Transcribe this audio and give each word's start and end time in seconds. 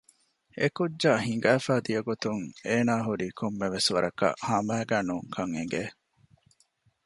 އެކުއްޖާ 0.59 1.11
ހިނގާފައި 1.27 1.83
ދިޔަގޮތުން 1.85 2.43
އޭނާ 2.67 2.93
ހުރީ 3.07 3.27
ކޮންމެވެސް 3.39 3.89
ވަރަކަށް 3.95 4.37
ހަމައިގަ 4.47 4.97
ނޫންކަން 5.07 5.53
އެގެ 5.57 5.83